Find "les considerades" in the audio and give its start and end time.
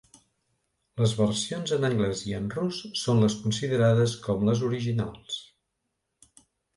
3.23-4.15